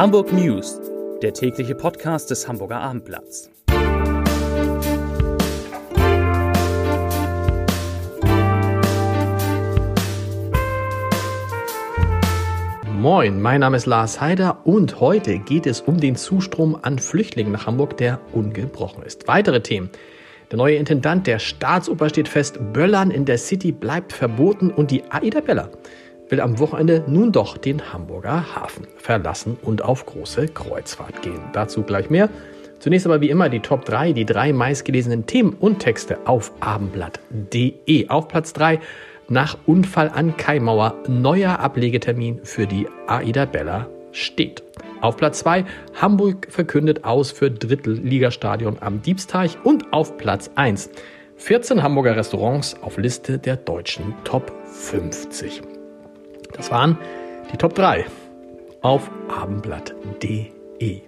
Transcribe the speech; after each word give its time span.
Hamburg 0.00 0.32
News, 0.32 0.80
der 1.20 1.34
tägliche 1.34 1.74
Podcast 1.74 2.30
des 2.30 2.48
Hamburger 2.48 2.80
Abendblatts. 2.80 3.50
Moin, 12.90 13.42
mein 13.42 13.60
Name 13.60 13.76
ist 13.76 13.84
Lars 13.84 14.22
Heider 14.22 14.60
und 14.64 15.00
heute 15.00 15.38
geht 15.38 15.66
es 15.66 15.82
um 15.82 16.00
den 16.00 16.16
Zustrom 16.16 16.78
an 16.80 16.98
Flüchtlingen 16.98 17.52
nach 17.52 17.66
Hamburg, 17.66 17.98
der 17.98 18.20
ungebrochen 18.32 19.02
ist. 19.02 19.28
Weitere 19.28 19.60
Themen. 19.60 19.90
Der 20.50 20.56
neue 20.56 20.76
Intendant 20.76 21.26
der 21.26 21.38
Staatsoper 21.38 22.08
steht 22.08 22.26
fest, 22.26 22.58
Böllern 22.72 23.10
in 23.10 23.26
der 23.26 23.36
City 23.36 23.70
bleibt 23.70 24.14
verboten 24.14 24.70
und 24.70 24.90
die 24.90 25.04
Aida 25.10 25.40
Bella 25.40 25.68
will 26.30 26.40
am 26.40 26.58
Wochenende 26.58 27.04
nun 27.06 27.32
doch 27.32 27.58
den 27.58 27.92
Hamburger 27.92 28.54
Hafen 28.54 28.86
verlassen 28.96 29.56
und 29.62 29.82
auf 29.82 30.06
große 30.06 30.48
Kreuzfahrt 30.48 31.22
gehen. 31.22 31.40
Dazu 31.52 31.82
gleich 31.82 32.10
mehr. 32.10 32.28
Zunächst 32.78 33.06
aber 33.06 33.20
wie 33.20 33.28
immer 33.28 33.48
die 33.48 33.60
Top 33.60 33.84
3, 33.84 34.12
die 34.12 34.24
drei 34.24 34.52
meistgelesenen 34.52 35.26
Themen 35.26 35.54
und 35.60 35.80
Texte 35.80 36.18
auf 36.24 36.52
abendblatt.de. 36.60 38.08
Auf 38.08 38.28
Platz 38.28 38.52
3 38.54 38.80
nach 39.28 39.58
Unfall 39.66 40.08
an 40.08 40.36
Kaimauer 40.36 40.94
neuer 41.06 41.58
Ablegetermin 41.58 42.40
für 42.42 42.66
die 42.66 42.86
Aida 43.06 43.44
Bella 43.44 43.86
steht. 44.12 44.62
Auf 45.00 45.16
Platz 45.16 45.40
2 45.40 45.64
Hamburg 46.00 46.48
verkündet 46.50 47.04
aus 47.04 47.30
für 47.30 47.50
Drittligastadion 47.50 48.78
am 48.80 49.02
Diebsteich 49.02 49.58
und 49.62 49.92
auf 49.92 50.16
Platz 50.16 50.50
1 50.54 50.90
14 51.36 51.82
Hamburger 51.82 52.16
Restaurants 52.16 52.76
auf 52.82 52.98
Liste 52.98 53.38
der 53.38 53.56
deutschen 53.56 54.14
Top 54.24 54.52
50. 54.66 55.62
Das 56.52 56.70
waren 56.70 56.98
die 57.52 57.56
Top 57.56 57.74
3 57.74 58.06
auf 58.82 59.10
abendblatt.de. 59.28 61.00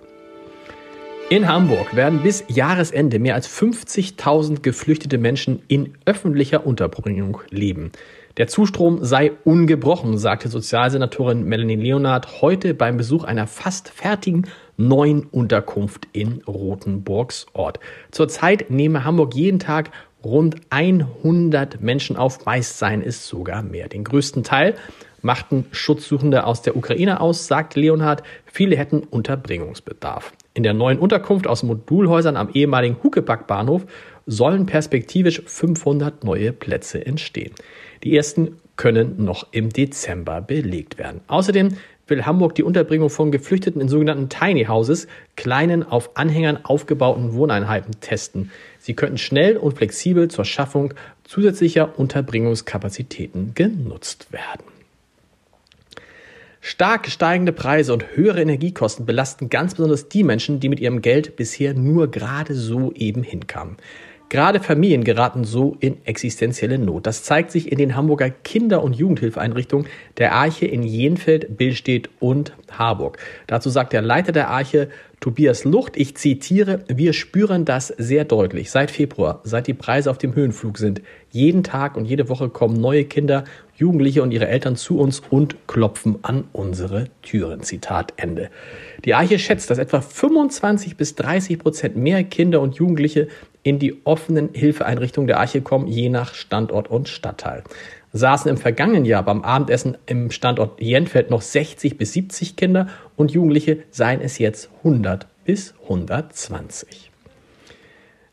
In 1.31 1.49
Hamburg 1.49 1.97
werden 1.97 2.21
bis 2.23 2.45
Jahresende 2.49 3.19
mehr 3.19 3.35
als 3.35 3.49
50.000 3.49 4.61
geflüchtete 4.61 5.17
Menschen 5.17 5.63
in 5.67 5.95
öffentlicher 6.05 6.67
Unterbringung 6.67 7.41
leben. 7.49 7.91
Der 8.37 8.49
Zustrom 8.49 9.03
sei 9.03 9.33
ungebrochen, 9.45 10.19
sagte 10.19 10.49
Sozialsenatorin 10.49 11.45
Melanie 11.45 11.77
Leonard 11.77 12.43
heute 12.43 12.75
beim 12.75 12.99
Besuch 12.99 13.25
einer 13.25 13.47
fast 13.47 13.89
fertigen 13.89 14.47
neuen 14.77 15.25
Unterkunft 15.25 16.07
in 16.13 16.43
Rothenburgs 16.47 17.47
Ort. 17.55 17.81
Zurzeit 18.11 18.71
nehme 18.71 19.05
Hamburg 19.05 19.35
jeden 19.35 19.59
Tag 19.59 19.91
rund 20.23 20.57
100 20.71 21.81
Menschen 21.81 22.17
auf, 22.17 22.45
meist 22.45 22.79
seien 22.79 23.03
es 23.03 23.27
sogar 23.27 23.63
mehr. 23.63 23.89
Den 23.89 24.05
größten 24.05 24.45
Teil 24.45 24.75
machten 25.23 25.67
Schutzsuchende 25.71 26.45
aus 26.45 26.63
der 26.63 26.77
Ukraine 26.77 27.21
aus, 27.21 27.47
sagt 27.47 27.75
Leonhard. 27.77 28.23
Viele 28.45 28.77
hätten 28.77 29.01
Unterbringungsbedarf. 29.01 30.33
In 30.55 30.63
der 30.63 30.75
neuen 30.75 30.99
Unterkunft 30.99 31.47
aus 31.47 31.63
Modulhäusern 31.63 32.37
am 32.37 32.51
ehemaligen 32.53 32.99
Huckepack-Bahnhof 33.03 33.87
sollen 34.27 34.67
perspektivisch 34.67 35.43
500 35.47 36.25
neue 36.25 36.53
Plätze 36.53 37.05
entstehen. 37.05 37.53
Die 38.05 38.17
ersten 38.17 38.57
können 38.77 39.25
noch 39.25 39.47
im 39.53 39.71
Dezember 39.71 40.41
belegt 40.41 40.99
werden. 40.99 41.21
Außerdem 41.29 41.77
will 42.07 42.27
Hamburg 42.27 42.55
die 42.55 42.63
Unterbringung 42.63 43.11
von 43.11 43.31
Geflüchteten 43.31 43.81
in 43.81 43.89
sogenannten 43.89 44.29
Tiny 44.29 44.65
Houses, 44.65 45.07
kleinen 45.37 45.83
auf 45.83 46.17
Anhängern 46.17 46.65
aufgebauten 46.65 47.33
Wohneinheiten, 47.33 48.01
testen. 48.01 48.51
Sie 48.79 48.95
könnten 48.95 49.19
schnell 49.19 49.57
und 49.57 49.77
flexibel 49.77 50.29
zur 50.29 50.45
Schaffung 50.45 50.95
zusätzlicher 51.25 51.99
Unterbringungskapazitäten 51.99 53.55
genutzt 53.55 54.33
werden. 54.33 54.72
Stark 56.65 57.09
steigende 57.09 57.53
Preise 57.53 57.93
und 57.93 58.15
höhere 58.15 58.41
Energiekosten 58.41 59.05
belasten 59.05 59.51
ganz 59.51 59.75
besonders 59.75 60.09
die 60.09 60.23
Menschen, 60.23 60.61
die 60.61 60.69
mit 60.69 60.79
ihrem 60.79 61.03
Geld 61.03 61.35
bisher 61.35 61.75
nur 61.75 62.09
gerade 62.09 62.55
so 62.55 62.93
eben 62.93 63.25
hinkamen. 63.25 63.79
Gerade 64.29 64.61
Familien 64.61 65.03
geraten 65.03 65.43
so 65.43 65.77
in 65.81 66.07
existenzielle 66.07 66.79
Not. 66.79 67.09
Das 67.09 67.25
zeigt 67.25 67.51
sich 67.51 67.73
in 67.73 67.79
den 67.79 67.97
Hamburger 67.97 68.31
Kinder- 68.31 68.85
und 68.85 68.95
Jugendhilfeeinrichtungen 68.95 69.89
der 70.19 70.35
Arche 70.35 70.67
in 70.67 70.85
Jenfeld, 70.85 71.59
Billstedt 71.59 72.09
und 72.21 72.53
Harburg. 72.71 73.19
Dazu 73.49 73.69
sagt 73.69 73.93
der 73.93 74.01
Leiter 74.01 74.31
der 74.31 74.49
Arche, 74.49 74.89
Tobias 75.23 75.63
Lucht, 75.63 75.97
ich 75.97 76.17
zitiere, 76.17 76.81
wir 76.89 77.13
spüren 77.13 77.65
das 77.65 77.95
sehr 77.97 78.25
deutlich. 78.25 78.73
Seit 78.73 78.91
Februar, 78.91 79.41
seit 79.45 79.69
die 79.69 79.73
Preise 79.73 80.11
auf 80.11 80.19
dem 80.19 80.35
Höhenflug 80.35 80.79
sind, 80.79 81.01
jeden 81.31 81.63
Tag 81.63 81.97
und 81.97 82.07
jede 82.07 82.29
Woche 82.29 82.49
kommen 82.49 82.81
neue 82.81 83.05
Kinder, 83.05 83.45
Jugendliche 83.77 84.25
und 84.25 84.33
ihre 84.33 84.49
Eltern 84.49 84.75
zu 84.75 84.99
uns 84.99 85.23
und 85.31 85.69
klopfen 85.69 86.19
an 86.23 86.43
unsere 86.53 87.05
Türen. 87.23 87.63
Zitat 87.63 88.15
Ende. 88.17 88.51
Die 89.05 89.15
Arche 89.15 89.39
schätzt, 89.39 89.71
dass 89.71 89.79
etwa 89.79 90.01
25 90.01 90.97
bis 90.97 91.15
30 91.15 91.61
Prozent 91.61 91.97
mehr 91.97 92.25
Kinder 92.25 92.61
und 92.61 92.75
Jugendliche 92.75 93.29
in 93.63 93.79
die 93.79 94.05
offenen 94.05 94.49
Hilfeeinrichtungen 94.53 95.29
der 95.29 95.39
Arche 95.39 95.61
kommen, 95.63 95.87
je 95.87 96.09
nach 96.09 96.35
Standort 96.35 96.91
und 96.91 97.09
Stadtteil. 97.09 97.63
Saßen 98.13 98.51
im 98.51 98.59
vergangenen 98.59 99.05
Jahr 99.05 99.23
beim 99.23 99.43
Abendessen 99.43 99.97
im 100.07 100.31
Standort 100.31 100.81
Jenfeld 100.81 101.31
noch 101.31 101.41
60 101.41 101.97
bis 101.97 102.13
70 102.13 102.57
Kinder 102.57 102.89
und 103.17 103.31
Jugendliche, 103.31 103.85
seien 103.91 104.21
es 104.21 104.39
jetzt 104.39 104.69
100 104.79 105.27
bis 105.45 105.75
120. 105.85 107.11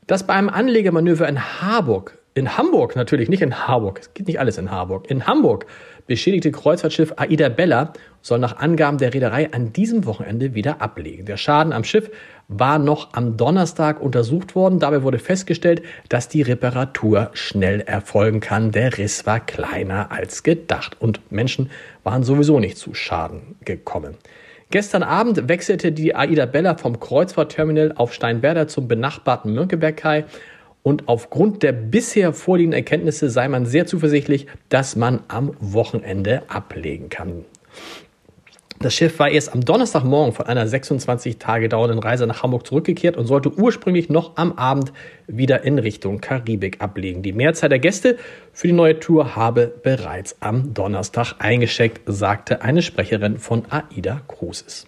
Dass 0.06 0.26
beim 0.26 0.50
Anlegemanöver 0.50 1.30
in 1.30 1.62
Harburg 1.62 2.18
in 2.34 2.58
Hamburg, 2.58 2.96
natürlich 2.96 3.30
nicht 3.30 3.42
in 3.42 3.68
Harburg, 3.68 4.00
es 4.00 4.14
geht 4.14 4.28
nicht 4.28 4.40
alles 4.40 4.58
in 4.58 4.72
Harburg. 4.72 5.10
In 5.10 5.26
Hamburg 5.28 5.66
beschädigte 6.08 6.52
Kreuzfahrtschiff 6.52 7.14
Aida 7.18 7.50
Bella 7.50 7.94
soll 8.22 8.40
nach 8.40 8.58
Angaben 8.58 8.98
der 8.98 9.14
Reederei 9.14 9.52
an 9.54 9.74
diesem 9.74 10.06
Wochenende 10.06 10.54
wieder 10.54 10.82
ablegen. 10.82 11.26
Der 11.26 11.38
Schaden 11.38 11.72
am 11.72 11.84
Schiff 11.84 12.10
war 12.48 12.80
noch 12.80 13.14
am 13.14 13.38
Donnerstag 13.38 14.02
untersucht 14.02 14.56
worden. 14.56 14.80
Dabei 14.80 15.04
wurde 15.04 15.20
festgestellt, 15.20 15.84
dass 16.10 16.28
die 16.28 16.42
Reparatur 16.42 17.30
schnell 17.34 17.82
erfolgen 17.82 18.40
kann. 18.40 18.72
Der 18.72 18.98
Riss 18.98 19.26
war 19.26 19.40
kleiner 19.40 20.12
als 20.12 20.44
gedacht 20.44 20.98
und 21.00 21.32
Menschen 21.32 21.70
waren 22.04 22.24
sowieso 22.24 22.60
nicht 22.60 22.78
zu 22.78 22.94
Schaden 22.94 23.56
gekommen. 23.64 24.18
Gestern 24.72 25.02
Abend 25.02 25.48
wechselte 25.48 25.92
die 25.92 26.16
Aida 26.16 26.46
Bella 26.46 26.76
vom 26.76 27.00
Kreuzfahrtterminal 27.00 27.94
auf 27.96 28.14
Steinwerder 28.14 28.68
zum 28.68 28.88
benachbarten 28.88 29.54
Mönckeberg-Kai 29.54 30.26
und 30.84 31.08
aufgrund 31.08 31.64
der 31.64 31.72
bisher 31.72 32.34
vorliegenden 32.34 32.80
Erkenntnisse 32.80 33.30
sei 33.30 33.48
man 33.48 33.66
sehr 33.66 33.86
zuversichtlich, 33.86 34.48
dass 34.70 34.96
man 34.96 35.22
am 35.28 35.56
Wochenende 35.60 36.44
ablegen 36.50 37.10
kann. 37.10 37.46
Das 38.82 38.94
Schiff 38.94 39.20
war 39.20 39.30
erst 39.30 39.52
am 39.52 39.66
Donnerstagmorgen 39.66 40.34
von 40.34 40.46
einer 40.46 40.66
26 40.66 41.38
Tage 41.38 41.68
dauernden 41.68 42.00
Reise 42.00 42.26
nach 42.26 42.44
Hamburg 42.44 42.66
zurückgekehrt 42.66 43.18
und 43.18 43.26
sollte 43.26 43.52
ursprünglich 43.52 44.08
noch 44.08 44.38
am 44.38 44.54
Abend 44.54 44.94
wieder 45.28 45.66
in 45.66 45.80
Richtung 45.80 46.22
Karibik 46.22 46.80
ablegen. 46.80 47.22
Die 47.22 47.34
Mehrzahl 47.34 47.68
der 47.68 47.80
Gäste 47.80 48.18
für 48.54 48.68
die 48.68 48.74
neue 48.74 48.98
Tour 48.98 49.36
habe 49.36 49.68
bereits 49.84 50.38
am 50.40 50.74
Donnerstag 50.74 51.34
eingeschickt, 51.40 52.00
sagte 52.06 52.62
eine 52.62 52.82
Sprecherin 52.82 53.38
von 53.38 53.64
AIDA 53.70 54.22
Cruises. 54.30 54.88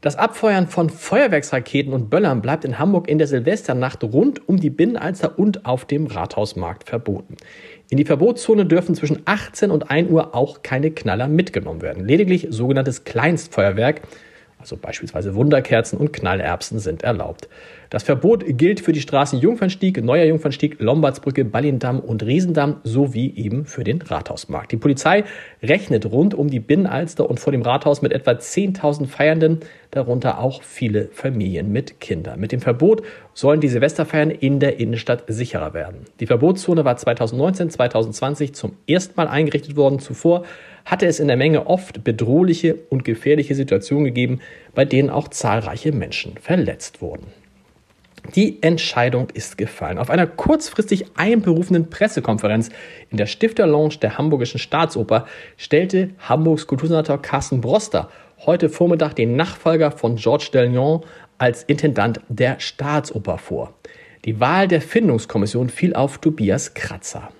Das 0.00 0.14
Abfeuern 0.14 0.68
von 0.68 0.90
Feuerwerksraketen 0.90 1.92
und 1.92 2.08
Böllern 2.08 2.40
bleibt 2.40 2.64
in 2.64 2.78
Hamburg 2.78 3.08
in 3.08 3.18
der 3.18 3.26
Silvesternacht 3.26 4.04
rund 4.04 4.48
um 4.48 4.60
die 4.60 4.70
Binnenalster 4.70 5.36
und 5.36 5.66
auf 5.66 5.86
dem 5.86 6.06
Rathausmarkt 6.06 6.88
verboten. 6.88 7.36
In 7.90 7.96
die 7.96 8.04
Verbotszone 8.04 8.64
dürfen 8.64 8.94
zwischen 8.94 9.22
18 9.24 9.72
und 9.72 9.90
1 9.90 10.08
Uhr 10.08 10.36
auch 10.36 10.62
keine 10.62 10.92
Knaller 10.92 11.26
mitgenommen 11.26 11.82
werden. 11.82 12.04
Lediglich 12.04 12.46
sogenanntes 12.50 13.02
Kleinstfeuerwerk 13.02 14.02
also 14.58 14.76
beispielsweise 14.76 15.34
Wunderkerzen 15.34 15.98
und 15.98 16.12
Knallerbsen 16.12 16.78
sind 16.78 17.02
erlaubt. 17.02 17.48
Das 17.90 18.02
Verbot 18.02 18.44
gilt 18.46 18.80
für 18.80 18.92
die 18.92 19.00
Straßen 19.00 19.38
Jungfernstieg, 19.38 20.02
Neuer 20.04 20.24
Jungfernstieg, 20.24 20.78
Lombardsbrücke, 20.78 21.46
Ballindamm 21.46 22.00
und 22.00 22.22
Riesendamm 22.22 22.80
sowie 22.84 23.32
eben 23.34 23.64
für 23.64 23.82
den 23.82 24.02
Rathausmarkt. 24.02 24.72
Die 24.72 24.76
Polizei 24.76 25.24
rechnet 25.62 26.04
rund 26.04 26.34
um 26.34 26.50
die 26.50 26.60
Binnenalster 26.60 27.28
und 27.28 27.40
vor 27.40 27.50
dem 27.50 27.62
Rathaus 27.62 28.02
mit 28.02 28.12
etwa 28.12 28.32
10.000 28.32 29.06
Feiernden, 29.06 29.60
darunter 29.90 30.38
auch 30.38 30.62
viele 30.62 31.08
Familien 31.12 31.72
mit 31.72 31.98
Kindern. 31.98 32.38
Mit 32.38 32.52
dem 32.52 32.60
Verbot 32.60 33.02
sollen 33.32 33.60
die 33.60 33.68
Silvesterfeiern 33.68 34.30
in 34.30 34.60
der 34.60 34.78
Innenstadt 34.78 35.24
sicherer 35.28 35.72
werden. 35.72 36.00
Die 36.20 36.26
Verbotszone 36.26 36.84
war 36.84 36.98
2019, 36.98 37.70
2020 37.70 38.54
zum 38.54 38.76
ersten 38.86 39.14
Mal 39.16 39.28
eingerichtet 39.28 39.76
worden. 39.76 39.98
Zuvor 39.98 40.44
hatte 40.88 41.06
es 41.06 41.20
in 41.20 41.28
der 41.28 41.36
Menge 41.36 41.66
oft 41.66 42.02
bedrohliche 42.02 42.76
und 42.88 43.04
gefährliche 43.04 43.54
Situationen 43.54 44.06
gegeben, 44.06 44.40
bei 44.74 44.86
denen 44.86 45.10
auch 45.10 45.28
zahlreiche 45.28 45.92
Menschen 45.92 46.38
verletzt 46.38 47.02
wurden. 47.02 47.26
Die 48.34 48.62
Entscheidung 48.62 49.28
ist 49.32 49.58
gefallen. 49.58 49.98
Auf 49.98 50.10
einer 50.10 50.26
kurzfristig 50.26 51.06
einberufenen 51.16 51.90
Pressekonferenz 51.90 52.70
in 53.10 53.18
der 53.18 53.26
Stifterlounge 53.26 53.98
der 54.00 54.18
Hamburgischen 54.18 54.58
Staatsoper 54.58 55.26
stellte 55.56 56.10
Hamburgs 56.18 56.66
Kultursenator 56.66 57.20
Carsten 57.20 57.60
Broster 57.60 58.08
heute 58.44 58.68
Vormittag 58.68 59.14
den 59.14 59.36
Nachfolger 59.36 59.90
von 59.90 60.16
Georges 60.16 60.50
Delion 60.50 61.02
als 61.36 61.64
Intendant 61.64 62.20
der 62.28 62.60
Staatsoper 62.60 63.38
vor. 63.38 63.74
Die 64.24 64.40
Wahl 64.40 64.68
der 64.68 64.80
Findungskommission 64.80 65.68
fiel 65.68 65.94
auf 65.94 66.18
Tobias 66.18 66.74
Kratzer. 66.74 67.30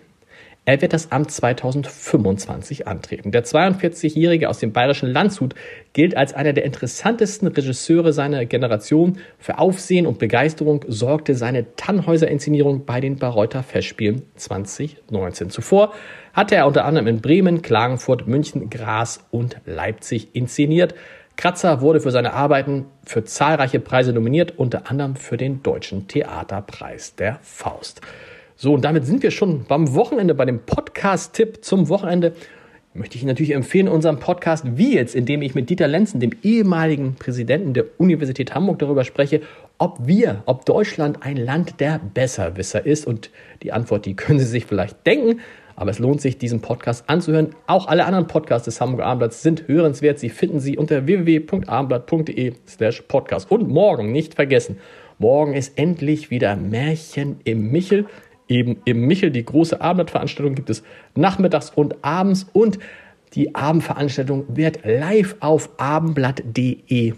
Er 0.68 0.82
wird 0.82 0.92
das 0.92 1.12
Amt 1.12 1.30
2025 1.30 2.86
antreten. 2.86 3.30
Der 3.30 3.42
42-Jährige 3.42 4.50
aus 4.50 4.58
dem 4.58 4.74
bayerischen 4.74 5.08
Landshut 5.10 5.54
gilt 5.94 6.14
als 6.14 6.34
einer 6.34 6.52
der 6.52 6.66
interessantesten 6.66 7.48
Regisseure 7.48 8.12
seiner 8.12 8.44
Generation. 8.44 9.16
Für 9.38 9.60
Aufsehen 9.60 10.06
und 10.06 10.18
Begeisterung 10.18 10.84
sorgte 10.86 11.34
seine 11.34 11.74
Tannhäuser-Inszenierung 11.76 12.84
bei 12.84 13.00
den 13.00 13.16
Bayreuther 13.16 13.62
Festspielen 13.62 14.24
2019. 14.36 15.48
Zuvor 15.48 15.94
hatte 16.34 16.56
er 16.56 16.66
unter 16.66 16.84
anderem 16.84 17.06
in 17.06 17.22
Bremen, 17.22 17.62
Klagenfurt, 17.62 18.26
München, 18.26 18.68
Graz 18.68 19.24
und 19.30 19.56
Leipzig 19.64 20.34
inszeniert. 20.34 20.94
Kratzer 21.38 21.80
wurde 21.80 22.00
für 22.00 22.10
seine 22.10 22.34
Arbeiten 22.34 22.84
für 23.06 23.24
zahlreiche 23.24 23.80
Preise 23.80 24.12
nominiert, 24.12 24.58
unter 24.58 24.90
anderem 24.90 25.16
für 25.16 25.38
den 25.38 25.62
Deutschen 25.62 26.08
Theaterpreis 26.08 27.14
der 27.14 27.38
Faust. 27.42 28.02
So, 28.60 28.74
und 28.74 28.84
damit 28.84 29.06
sind 29.06 29.22
wir 29.22 29.30
schon 29.30 29.66
beim 29.68 29.94
Wochenende, 29.94 30.34
bei 30.34 30.44
dem 30.44 30.58
Podcast-Tipp 30.58 31.64
zum 31.64 31.88
Wochenende. 31.88 32.32
Möchte 32.92 33.14
ich 33.14 33.22
Ihnen 33.22 33.28
natürlich 33.28 33.52
empfehlen, 33.52 33.86
unseren 33.86 34.18
Podcast 34.18 34.64
wie 34.76 34.96
jetzt, 34.96 35.14
indem 35.14 35.42
ich 35.42 35.54
mit 35.54 35.70
Dieter 35.70 35.86
Lenzen, 35.86 36.18
dem 36.18 36.32
ehemaligen 36.42 37.14
Präsidenten 37.14 37.72
der 37.72 37.84
Universität 37.98 38.56
Hamburg, 38.56 38.80
darüber 38.80 39.04
spreche, 39.04 39.42
ob 39.78 40.08
wir, 40.08 40.42
ob 40.46 40.64
Deutschland 40.64 41.22
ein 41.22 41.36
Land 41.36 41.78
der 41.78 42.00
Besserwisser 42.12 42.84
ist. 42.84 43.06
Und 43.06 43.30
die 43.62 43.70
Antwort, 43.70 44.06
die 44.06 44.16
können 44.16 44.40
Sie 44.40 44.46
sich 44.46 44.66
vielleicht 44.66 45.06
denken. 45.06 45.38
Aber 45.76 45.92
es 45.92 46.00
lohnt 46.00 46.20
sich, 46.20 46.36
diesen 46.36 46.60
Podcast 46.60 47.08
anzuhören. 47.08 47.54
Auch 47.68 47.86
alle 47.86 48.06
anderen 48.06 48.26
Podcasts 48.26 48.64
des 48.64 48.80
Hamburger 48.80 49.06
Abendblatts 49.06 49.40
sind 49.40 49.68
hörenswert. 49.68 50.18
Sie 50.18 50.30
finden 50.30 50.58
sie 50.58 50.76
unter 50.76 51.06
www.abendblatt.de 51.06 52.54
slash 52.66 53.02
podcast. 53.02 53.52
Und 53.52 53.68
morgen, 53.68 54.10
nicht 54.10 54.34
vergessen, 54.34 54.78
morgen 55.20 55.54
ist 55.54 55.78
endlich 55.78 56.32
wieder 56.32 56.56
Märchen 56.56 57.36
im 57.44 57.70
Michel 57.70 58.06
eben 58.48 58.78
im 58.84 59.06
Michel. 59.06 59.30
Die 59.30 59.44
große 59.44 59.80
Abendveranstaltung 59.80 60.54
gibt 60.54 60.70
es 60.70 60.82
nachmittags 61.14 61.70
und 61.70 62.02
abends 62.02 62.46
und 62.52 62.78
die 63.34 63.54
Abendveranstaltung 63.54 64.44
wird 64.48 64.80
live 64.84 65.36
auf 65.40 65.70
abendblatt.de 65.78 67.14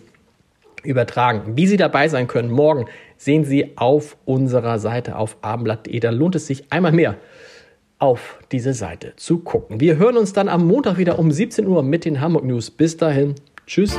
übertragen. 0.82 1.56
Wie 1.56 1.66
Sie 1.66 1.76
dabei 1.76 2.08
sein 2.08 2.26
können, 2.26 2.50
morgen 2.50 2.86
sehen 3.16 3.44
Sie 3.44 3.76
auf 3.76 4.16
unserer 4.24 4.78
Seite 4.78 5.16
auf 5.16 5.36
abendblatt.de. 5.42 6.00
Da 6.00 6.10
lohnt 6.10 6.34
es 6.34 6.46
sich 6.46 6.72
einmal 6.72 6.92
mehr 6.92 7.16
auf 7.98 8.38
diese 8.50 8.72
Seite 8.72 9.12
zu 9.16 9.40
gucken. 9.40 9.78
Wir 9.80 9.98
hören 9.98 10.16
uns 10.16 10.32
dann 10.32 10.48
am 10.48 10.66
Montag 10.66 10.96
wieder 10.96 11.18
um 11.18 11.30
17 11.30 11.66
Uhr 11.66 11.82
mit 11.82 12.04
den 12.04 12.20
Hamburg 12.20 12.44
News. 12.44 12.70
Bis 12.70 12.96
dahin, 12.96 13.34
tschüss. 13.66 13.98